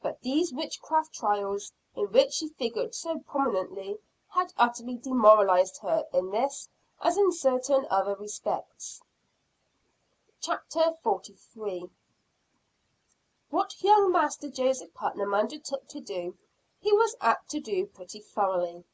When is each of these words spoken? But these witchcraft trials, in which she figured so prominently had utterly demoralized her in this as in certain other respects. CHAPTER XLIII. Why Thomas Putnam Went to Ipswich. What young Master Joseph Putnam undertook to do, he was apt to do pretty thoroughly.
But 0.00 0.20
these 0.20 0.52
witchcraft 0.52 1.12
trials, 1.14 1.72
in 1.96 2.12
which 2.12 2.34
she 2.34 2.46
figured 2.48 2.94
so 2.94 3.18
prominently 3.18 3.98
had 4.28 4.52
utterly 4.56 4.94
demoralized 4.98 5.78
her 5.78 6.06
in 6.12 6.30
this 6.30 6.68
as 7.00 7.16
in 7.18 7.32
certain 7.32 7.84
other 7.90 8.14
respects. 8.14 9.00
CHAPTER 10.40 10.94
XLIII. 11.02 11.02
Why 11.02 11.02
Thomas 11.02 11.02
Putnam 11.02 11.12
Went 11.12 11.24
to 11.24 11.32
Ipswich. 11.32 11.90
What 13.50 13.82
young 13.82 14.12
Master 14.12 14.48
Joseph 14.48 14.94
Putnam 14.94 15.34
undertook 15.34 15.88
to 15.88 16.00
do, 16.00 16.38
he 16.78 16.92
was 16.92 17.16
apt 17.20 17.50
to 17.50 17.58
do 17.58 17.84
pretty 17.86 18.20
thoroughly. 18.20 18.84